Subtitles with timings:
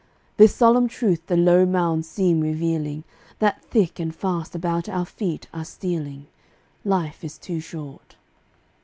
[0.37, 3.03] This solemn truth the low mounds seem revealing
[3.37, 6.25] That thick and fast about our feet are stealing:
[6.83, 8.15] Life is too short.